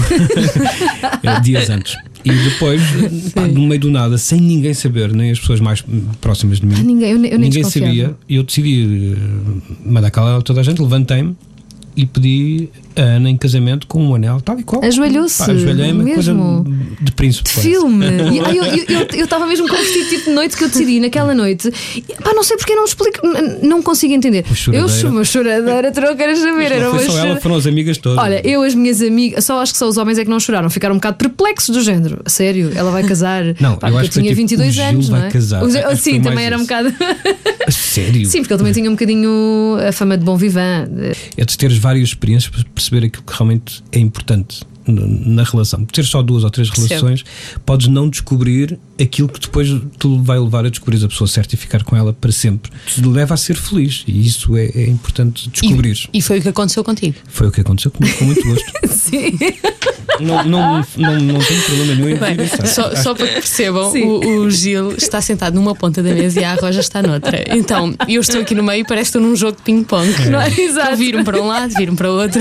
[1.22, 2.82] eh, dias antes e depois
[3.34, 5.84] pá, no meio do nada sem ninguém saber nem as pessoas mais
[6.20, 10.42] próximas de mim Ah, ninguém, eu, eu ninguém sabia e eu decidi eh, mandar calar
[10.42, 11.36] toda a gente, levantei-me
[11.96, 12.68] e pedi
[13.00, 14.84] a Ana em casamento com um anel tal e qual.
[14.84, 16.64] Ajoelhou-se, Ajoelhei-me, coisa mesmo.
[17.00, 17.48] de príncipe.
[17.48, 18.06] de filme.
[18.50, 21.34] Eu eu- eu estava mesmo com um vestido tipo de noite que eu decidi naquela
[21.34, 21.70] noite.
[21.96, 23.20] E, pá, não sei porque não explico,
[23.62, 24.44] não consigo entender.
[24.72, 26.72] Eu sou uma choradeira, tu não queres saber.
[26.72, 28.18] Era foi só ela, chora- foram as amigas todas.
[28.22, 30.68] Olha, eu, as minhas amigas, só acho que só os homens é que não choraram,
[30.70, 32.20] ficaram um bocado perplexos do género.
[32.24, 33.44] A Sério, ela vai casar.
[33.60, 35.30] Não, Pá, eu acho que foi tinha tipo, 22 o Gil anos, não é?
[35.30, 35.62] casar.
[35.64, 36.92] O Gil- Acho que sim, também era um bocado.
[37.66, 38.26] A sério?
[38.26, 40.88] Sim, porque ele também tinha um bocadinho a fama de bom vivant.
[41.36, 42.50] É de teres várias experiências
[42.90, 45.84] perceber aquilo que realmente é importante na relação.
[45.84, 47.24] Ter só duas ou três relações,
[47.64, 51.58] podes não descobrir aquilo que depois te vai levar a descobrir a pessoa certa e
[51.58, 52.72] ficar com ela para sempre.
[52.86, 56.08] Te leva a ser feliz e isso é, é importante descobrir.
[56.12, 57.16] E, e foi o que aconteceu contigo.
[57.28, 58.72] Foi o que aconteceu comigo, com muito gosto.
[58.88, 59.38] Sim.
[60.20, 62.66] Não, não, não, não tenho problema nenhum em isso.
[62.66, 66.44] só, só para que percebam, o, o Gil está sentado numa ponta da mesa e
[66.44, 67.44] a Roja está noutra.
[67.56, 70.08] Então, eu estou aqui no meio e parece que estou num jogo de ping-pong.
[70.30, 70.48] não é?
[70.60, 70.96] Exato.
[70.96, 72.40] Viram para um lado, viram para o outro.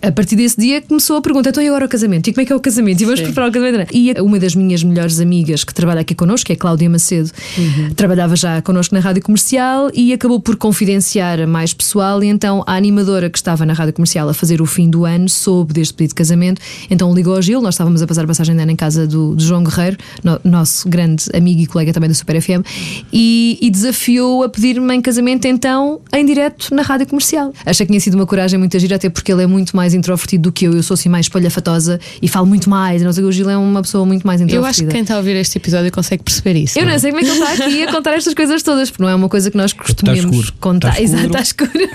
[0.00, 2.28] A partir desse dia começou a pergunta: então e agora o casamento?
[2.28, 3.00] E como é que é o casamento?
[3.00, 3.26] E vamos Sim.
[3.26, 3.94] preparar o casamento?
[3.94, 7.30] E uma das minhas melhores amigas que trabalha aqui connosco, que é Cláudia Macedo,
[7.96, 12.22] trabalhava já connosco na rádio comercial e acabou por confidenciar a mais pessoal.
[12.22, 15.28] E então a animadora que estava na rádio comercial a fazer o fim do ano
[15.28, 16.60] soube deste pedido de casamento.
[16.90, 19.34] Então ligou ao Gil, nós estávamos a passar a passagem de ano em casa do,
[19.34, 22.64] do João Guerreiro, no- nosso grande amigo e colega também da Super FM,
[23.12, 27.52] e, e desafiou a pedir-me em casamento então em direto na rádio comercial.
[27.64, 30.44] Achei que tinha sido uma coragem muito gira, até porque ele é muito mais introvertido
[30.44, 30.72] do que eu.
[30.72, 33.02] Eu sou assim mais espalhafatosa e falo muito mais.
[33.02, 34.70] Não sei, o Gil é uma pessoa muito mais Eu introvertida.
[34.70, 36.78] acho que quem está a ouvir este episódio consegue perceber isso.
[36.78, 36.94] Eu não é?
[36.94, 39.10] não sei como é que ele está aqui a contar estas coisas todas, porque não
[39.10, 40.52] é uma coisa que nós costumemos escuro.
[40.60, 40.88] contar.
[41.00, 41.18] Está escuro.
[41.18, 41.88] Exato, está escuro.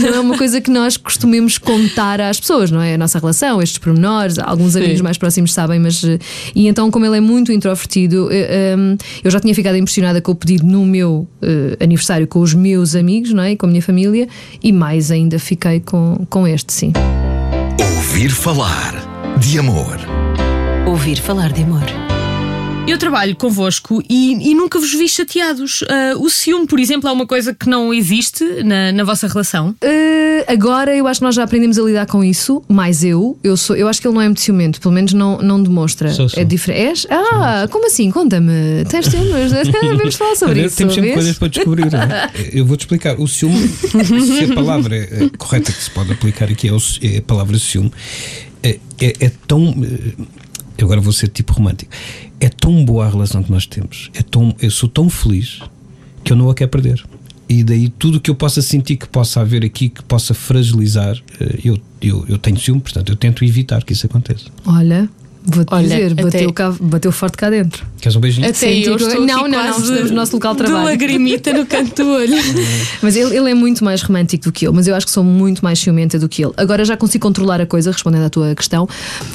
[0.00, 2.94] não é uma coisa que nós costumemos contar às pessoas, não é?
[2.94, 4.80] A nossa relação, estes pormenores, alguns Sim.
[4.80, 6.02] amigos mais próximos sabem, mas.
[6.04, 6.18] eh,
[6.54, 10.32] E então, como ele é muito introvertido, eh, ehm, eu já tinha ficado impressionada com
[10.32, 13.52] o pedido no meu eh, aniversário com os meus amigos, não é?
[13.52, 14.28] E com a minha família,
[14.62, 16.92] e mais ainda fiquei com, com este, sim.
[17.96, 18.94] Ouvir falar
[19.38, 19.98] de amor.
[20.86, 22.05] Ouvir falar de amor.
[22.86, 25.82] Eu trabalho convosco e, e nunca vos vi chateados.
[25.88, 29.70] Ah, o ciúme, por exemplo, é uma coisa que não existe na, na vossa relação.
[29.70, 33.36] Uh, agora eu acho que nós já aprendemos a lidar com isso, mais eu.
[33.42, 36.10] Eu, sou, eu acho que ele não é muito ciumento, pelo menos não, não demonstra.
[36.10, 36.40] Sou, sou.
[36.40, 36.86] É diferente.
[36.86, 37.06] És?
[37.10, 38.08] Ah, como assim?
[38.12, 38.84] Conta-me.
[38.88, 39.50] Tens ciúmes?
[39.98, 40.76] Vamos falar sobre isso.
[40.76, 41.14] Temos sempre vês?
[41.16, 41.90] coisas para descobrir.
[41.90, 42.30] não é?
[42.54, 43.18] Eu vou-te explicar.
[43.18, 46.72] O ciúme, se a palavra é correta que se pode aplicar aqui é,
[47.14, 47.90] é a palavra ciúme,
[48.62, 49.74] é, é, é tão.
[50.78, 51.90] Eu Agora vou ser tipo romântico.
[52.38, 54.10] É tão boa a relação que nós temos.
[54.14, 55.60] É tão, eu sou tão feliz
[56.22, 57.04] que eu não a quero perder.
[57.48, 61.60] E daí tudo que eu possa sentir que possa haver aqui, que possa fragilizar, eh,
[61.64, 64.46] eu, eu, eu tenho ciúme, portanto, eu tento evitar que isso aconteça.
[64.66, 65.08] Olha,
[65.46, 67.86] vou-te Olha, dizer, até- bateu, cá- bateu forte cá dentro.
[68.00, 68.46] Queres um beijinho?
[68.46, 70.84] Até Senti eu estou Não, aqui não, não, quase estamos no nosso local de trabalho.
[70.84, 72.34] lagrimita no canto do olho.
[73.02, 75.22] Mas ele, ele é muito mais romântico do que eu, mas eu acho que sou
[75.24, 76.52] muito mais ciumenta do que ele.
[76.56, 78.88] Agora já consigo controlar a coisa, respondendo à tua questão,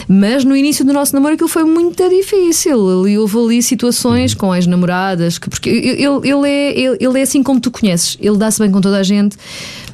[0.08, 3.02] mas no início do nosso namoro aquilo foi muito difícil.
[3.02, 7.21] Ali houve ali situações com as namoradas, que, porque ele, ele, é, ele, ele é
[7.21, 9.38] assim como tu conheces, ele dá-se bem com toda a gente.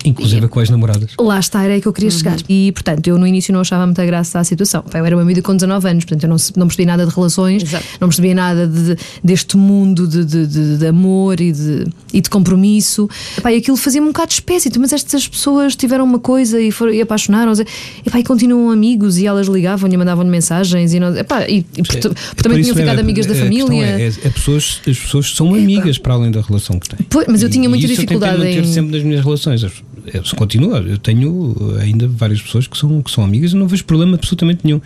[0.05, 1.11] Inclusive com as namoradas.
[1.19, 2.37] Lá está, era aí que eu queria chegar.
[2.47, 4.83] E, portanto, eu no início não achava muita graça à situação.
[4.93, 7.63] Eu era uma miúda com 19 anos, portanto, eu não, não percebia nada de relações,
[7.63, 7.85] Exato.
[7.99, 12.29] não percebia nada de- deste mundo de, de- de- de amor e de, e de
[12.29, 13.09] compromisso.
[13.37, 14.71] Epá, e aquilo fazia-me um bocado de espécie.
[14.79, 17.65] Mas estas pessoas tiveram uma coisa e, foram, e apaixonaram-se
[18.05, 20.93] epá, e continuam amigos e elas ligavam-lhe e mandavam-lhe mensagens.
[20.93, 23.33] E, não, epá, e, e por- É- também por tinham isso ficado mesmo, amigas da
[23.33, 23.85] a questão família.
[23.85, 27.05] É, é- é pessoas, as pessoas são amigas para além da relação que têm.
[27.09, 29.03] Pois, mas eu E- tinha muita e isso dificuldade eu tentei manter em- sempre nas
[29.03, 29.63] minhas relações.
[30.23, 33.83] Se continua, eu tenho ainda várias pessoas que são, que são amigas e não vejo
[33.85, 34.81] problema absolutamente nenhum.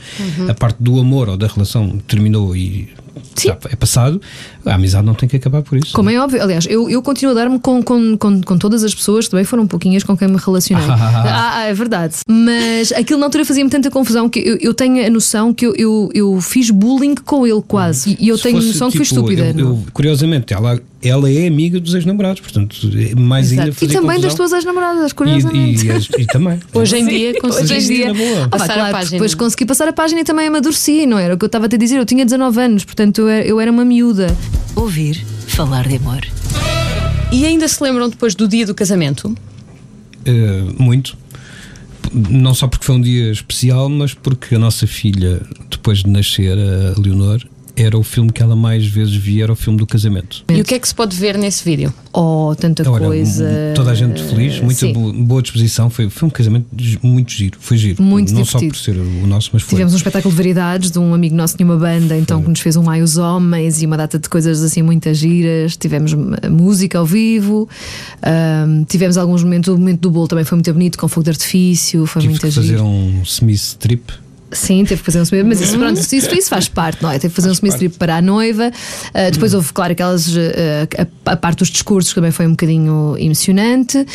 [0.49, 3.21] A parte do amor ou da relação terminou e Uhum.
[3.36, 3.49] Sim.
[3.49, 4.21] já é passado,
[4.65, 5.91] a amizade não tem que acabar por isso.
[5.93, 8.95] Como é óbvio, aliás, eu, eu continuo a dar-me com, com, com, com todas as
[8.95, 10.84] pessoas, também foram pouquinhas com quem me relacionei.
[10.89, 12.15] ah, ah, é verdade.
[12.27, 15.73] Mas aquilo na altura fazia-me tanta confusão que eu, eu tenho a noção que eu,
[15.75, 18.15] eu, eu fiz bullying com ele quase.
[18.17, 19.53] E eu Se tenho a noção que fui tipo, estúpida.
[19.60, 23.61] eu- eu- curiosamente, ela, ela é amiga dos ex-namorados, portanto, é mais Exato.
[23.61, 24.35] ainda E fazer também das confusão.
[24.35, 25.85] tuas ex-namoradas, E, curiosamente.
[25.85, 26.59] e, as- e também.
[26.73, 28.49] Hoje em dia Hoje em dia, boa.
[28.51, 29.11] Ah, a claro, página.
[29.11, 31.69] depois consegui passar a página e também amadureci, não era o que eu estava a
[31.69, 31.97] te dizer.
[31.97, 34.35] Eu tinha 19 anos, portanto eu era, eu era uma miúda.
[34.75, 36.21] Ouvir falar de amor.
[37.31, 39.35] E ainda se lembram depois do dia do casamento?
[40.27, 41.17] Uh, muito.
[42.13, 46.57] Não só porque foi um dia especial, mas porque a nossa filha, depois de nascer,
[46.57, 47.41] a Leonor,
[47.81, 50.43] era o filme que ela mais vezes via, era o filme do casamento.
[50.49, 51.93] E o que é que se pode ver nesse vídeo?
[52.13, 53.45] Oh, tanta Olha, coisa.
[53.75, 54.93] toda a gente feliz, muita Sim.
[54.93, 55.89] bo- boa disposição.
[55.89, 56.67] Foi, foi um casamento
[57.01, 58.01] muito giro, foi giro.
[58.03, 58.75] Muito Não divertido.
[58.75, 59.69] só por ser o nosso, mas foi.
[59.71, 62.49] Tivemos um espetáculo de variedades de um amigo nosso que tinha uma banda, então que
[62.49, 65.75] nos fez um Ai os Homens e uma data de coisas assim muitas giras.
[65.77, 66.13] Tivemos
[66.49, 67.67] música ao vivo,
[68.21, 69.73] ahm, tivemos alguns momentos.
[69.73, 72.45] O momento do bolo também foi muito bonito, com fogo de artifício, foi Tive muito
[72.45, 72.83] que fazer giro.
[72.83, 74.03] um Smith trip.
[74.51, 77.13] Sim, teve que fazer um semi mas isso, pronto, isso, isso faz parte, não é?
[77.13, 78.71] Teve que fazer um semi strip para a noiva.
[79.13, 80.29] Ah, depois houve, claro, aquelas.
[80.35, 84.05] ah, a, a parte dos discursos também foi um bocadinho emocionante.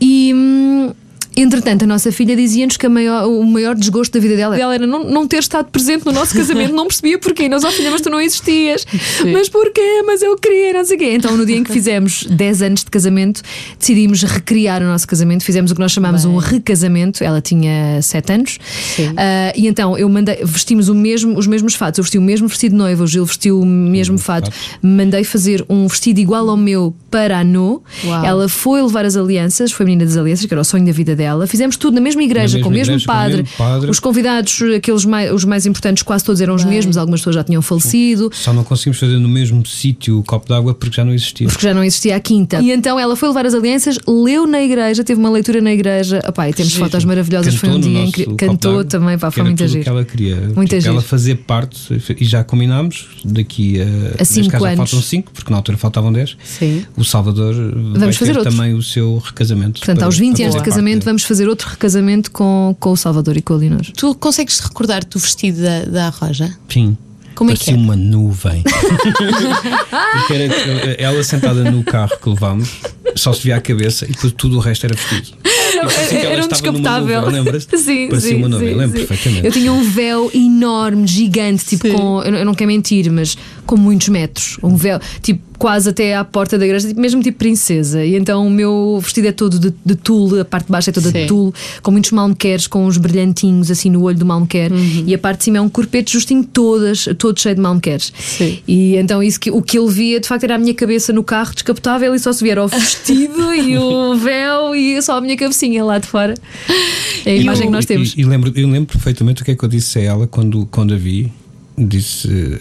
[0.00, 0.32] E.
[0.34, 0.92] hum,
[1.36, 4.86] Entretanto, a nossa filha dizia-nos que maior- o maior desgosto da vida dela, dela era
[4.86, 7.48] não, não ter estado presente no nosso casamento, não percebia porquê.
[7.48, 8.86] Nós, ó filha, mas tu não existias.
[9.32, 10.02] Mas porquê?
[10.06, 11.12] Mas eu queria, não sei o quê.
[11.12, 13.42] Então, no dia em que fizemos 10 anos de casamento,
[13.78, 15.44] decidimos recriar o nosso casamento.
[15.44, 17.22] Fizemos o que nós chamamos um recasamento.
[17.22, 18.58] Ela tinha 7 anos.
[18.96, 19.12] Sim.
[19.16, 21.98] Ah, e então eu mandei, vestimos o mesmo, os mesmos fatos.
[21.98, 24.50] Eu vesti o mesmo vestido de noiva, o Gil vestiu o mesmo fato.
[24.82, 27.82] Mandei fazer um vestido igual ao meu para a No.
[28.04, 28.24] Uau.
[28.24, 30.92] Ela foi levar as alianças, foi a menina das alianças, que era o sonho da
[30.92, 31.25] vida dela.
[31.46, 33.36] Fizemos tudo na mesma igreja, Na com o mesma mesmo igreja, com o padre.
[33.42, 33.90] mesmo padre.
[33.90, 37.44] Os convidados, aqueles mais, os mais importantes, quase todos eram os mesmos, algumas pessoas já
[37.44, 38.30] tinham falecido.
[38.32, 41.46] Só não conseguimos fazer no mesmo sítio o copo d'água porque já não existia.
[41.48, 42.60] Porque já não existia a quinta.
[42.60, 46.20] E então ela foi levar as alianças, leu na igreja, teve uma leitura na igreja.
[46.28, 46.84] Opá, e temos Giro.
[46.84, 47.54] fotos maravilhosas.
[47.54, 48.36] foi um Cantou dia incrível.
[48.36, 49.82] Cantou também, pá, foi era muito giro.
[49.82, 50.36] que ela queria.
[50.54, 53.84] Muito tipo, ela fazer parte e já combinámos daqui a,
[54.18, 54.90] neste cinco caso já anos.
[54.90, 56.36] faltam 5, porque na altura faltavam 10.
[56.44, 56.84] Sim.
[56.96, 57.54] O Salvador
[57.96, 58.52] vai fazer ter outro.
[58.56, 59.80] também o seu recasamento.
[59.80, 61.04] Portanto, para- aos 20 para anos de casamento, dele.
[61.16, 63.80] Vamos fazer outro recasamento com, com o Salvador e com a Leonor.
[63.96, 66.54] Tu consegues recordar-te do vestido da, da Roja?
[66.68, 66.94] Sim.
[67.34, 67.82] Como é que Parecia era?
[67.82, 68.62] uma nuvem.
[70.12, 70.54] Porque era
[70.98, 72.70] ela sentada no carro que levámos,
[73.14, 75.36] só se via a cabeça e depois tudo o resto era vestido.
[76.08, 77.20] Que Era um descapotável.
[77.22, 77.76] nuvem, lembras-te?
[77.78, 79.06] Sim, Parecia sim, uma nuvem, sim, lembro sim.
[79.06, 79.46] perfeitamente.
[79.46, 82.22] Eu tinha um véu enorme, gigante, tipo com.
[82.22, 84.58] Eu não, eu não quero mentir, mas com muitos metros.
[84.62, 88.04] Um véu, tipo, quase até à porta da igreja, tipo, mesmo tipo princesa.
[88.04, 90.92] E então o meu vestido é todo de, de tule, a parte de baixo é
[90.92, 91.20] toda Sim.
[91.22, 94.70] de tule, com muitos malmequeres, com uns brilhantinhos assim no olho do malmequer.
[95.06, 98.12] E a parte de cima é um corpete justinho, todas, todo cheio de malmequeres.
[98.18, 98.58] Sim.
[98.66, 101.22] E então isso que, o que ele via de facto era a minha cabeça no
[101.24, 105.20] carro descapotável e só se via era o vestido e o véu e só a
[105.20, 106.34] minha cabecinha lá de fora.
[107.24, 108.14] É a E imagem eu- que nós temos.
[108.16, 110.66] E, e lembro, eu lembro perfeitamente o que é que eu disse a ela quando,
[110.70, 111.32] quando a vi.
[111.78, 112.58] Disse: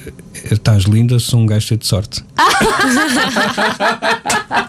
[0.52, 2.22] Estás linda, sou um gajo cheio de sorte.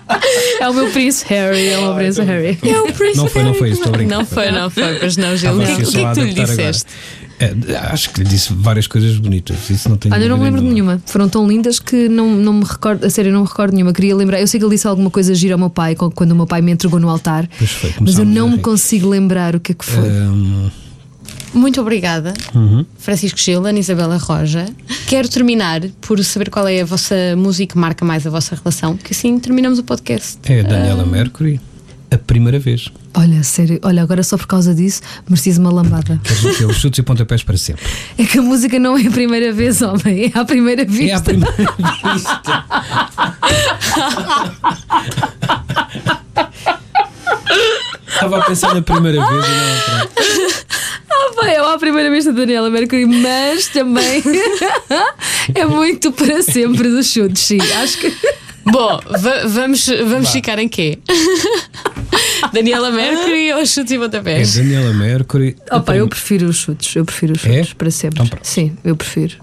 [0.60, 2.58] É o meu príncipe Harry, é o meu príncipe Harry.
[2.62, 4.16] É o Prince Não foi, não foi isso, estou a brincar.
[4.18, 5.52] Não foi, não foi, pois não, Gil.
[5.54, 6.84] O que, é que- é que tu lhe disseste?
[7.38, 7.54] É,
[7.92, 9.68] acho que lhe disse várias coisas bonitas.
[9.70, 11.00] Isso não tenho Olha, eu não me lembro de nenhuma.
[11.06, 13.92] Foram tão lindas que não, não me recordo, a sério, não me recordo nenhuma.
[13.92, 14.40] Queria lembrar.
[14.40, 16.62] Eu sei que ele disse alguma coisa gira ao meu pai quando o meu pai
[16.62, 19.74] me entregou no altar, Pois foi, mas eu não me consigo lembrar o que é
[19.74, 20.08] que foi.
[20.08, 20.70] Hum,
[21.56, 22.84] Muito obrigada, Uhum.
[22.98, 24.66] Francisco Gil, Ana Isabela Roja.
[25.06, 28.96] Quero terminar por saber qual é a vossa música que marca mais a vossa relação,
[28.96, 30.38] que assim terminamos o podcast.
[30.44, 31.60] é a Daniela Mercury,
[32.10, 32.90] a primeira vez.
[33.14, 36.20] Olha, sério, olha, agora só por causa disso merecias uma lambada.
[36.22, 36.68] Queres o?
[36.68, 37.82] Os chutes e pontapés para sempre.
[38.18, 41.04] É que a música não é a primeira vez, homem, é a primeira vista.
[41.04, 41.74] É a primeira
[42.14, 42.64] vista.
[48.16, 51.36] Estava a pensar na primeira vez e não outra.
[51.36, 54.22] Vai, é a primeira vista da Daniela Mercury, mas também
[55.54, 57.58] é muito para sempre dos chutes, sim.
[57.82, 58.12] Acho que.
[58.64, 60.98] Bom, va- vamos, vamos ficar em quê?
[62.52, 64.54] Daniela Mercury ou chutes e É pontapés?
[64.56, 65.56] Daniela Mercury.
[65.70, 67.58] Opa, eu prim- prefiro os chutes, eu prefiro os É?
[67.58, 68.22] chutes para sempre.
[68.24, 68.38] Então.
[68.42, 69.36] Sim, eu prefiro.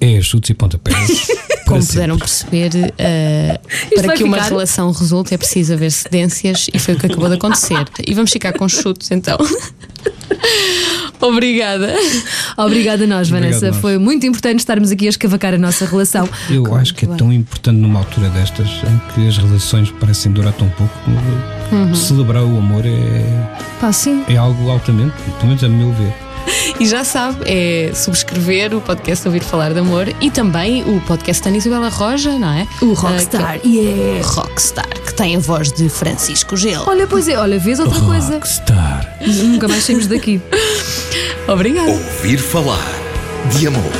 [0.00, 1.28] É chutes e pontapés.
[1.72, 3.58] Como puderam perceber, eh,
[3.96, 4.48] para que uma ficar?
[4.50, 7.84] relação resulte é preciso haver cedências e foi o que acabou de acontecer.
[8.06, 9.38] E vamos ficar com chutes então.
[11.20, 11.94] Obrigada.
[12.56, 13.68] Obrigada a nós, Obrigado Vanessa.
[13.70, 13.76] nós.
[13.76, 16.28] Foi muito importante estarmos aqui a escavacar a nossa relação.
[16.50, 20.52] Eu acho que é tão importante numa altura destas em que as relações parecem durar
[20.54, 20.92] tão pouco.
[21.94, 23.24] Celebrar o amor é,
[23.80, 24.24] Pá, sim.
[24.28, 26.12] é algo altamente, pelo menos a meu ver.
[26.80, 31.42] E já sabe, é subscrever o podcast Ouvir Falar de Amor e também o podcast
[31.42, 32.66] da Ana Isabela Roja, não é?
[32.80, 34.26] O Rockstar, Ah, que- yeah.
[34.26, 36.82] Rockstar, que tem a voz de Francisco Gil.
[36.86, 38.34] Olha, pois é, olha, vês outra coisa.
[38.34, 39.16] Rockstar.
[39.26, 40.40] Nunca mais saímos daqui.
[41.48, 41.90] Obrigada.
[41.90, 42.84] Ouvir falar
[43.56, 43.92] de amor,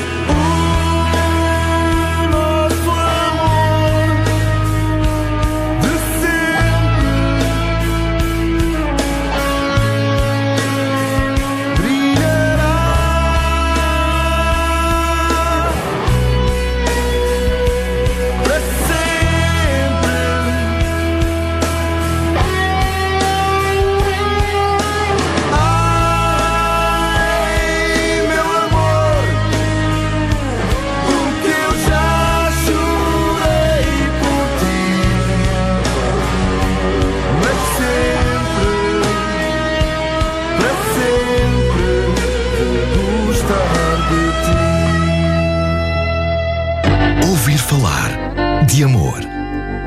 [48.73, 49.21] de amor.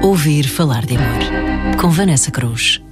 [0.03, 1.75] Ouvir falar de amor.
[1.81, 2.84] Com Vanessa Cruz.